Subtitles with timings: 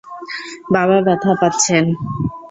[0.73, 1.83] বাবা ব্যথা পাচ্ছেন।